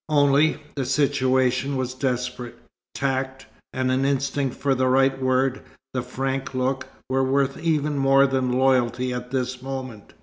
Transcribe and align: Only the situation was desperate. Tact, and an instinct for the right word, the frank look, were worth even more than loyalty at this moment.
Only 0.09 0.59
the 0.73 0.83
situation 0.87 1.75
was 1.77 1.93
desperate. 1.93 2.57
Tact, 2.95 3.45
and 3.71 3.91
an 3.91 4.03
instinct 4.03 4.55
for 4.55 4.73
the 4.73 4.87
right 4.87 5.21
word, 5.21 5.61
the 5.93 6.01
frank 6.01 6.55
look, 6.55 6.87
were 7.07 7.23
worth 7.23 7.59
even 7.59 7.99
more 7.99 8.25
than 8.25 8.51
loyalty 8.51 9.13
at 9.13 9.29
this 9.29 9.61
moment. 9.61 10.13